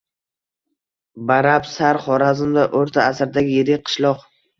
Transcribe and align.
Barab-Sar– 1.31 1.99
Xorazmda 2.05 2.63
o‘rta 2.79 3.05
asrdagi 3.11 3.53
yirik 3.59 3.85
qishloq. 3.91 4.27